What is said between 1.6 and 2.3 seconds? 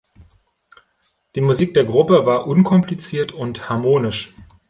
der Gruppe